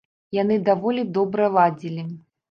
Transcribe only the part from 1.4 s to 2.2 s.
ладзілі.